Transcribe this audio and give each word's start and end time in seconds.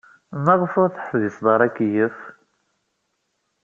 Maɣef 0.43 0.73
ur 0.81 0.89
teḥbised 0.91 1.45
ara 1.53 1.63
akeyyef? 1.71 2.17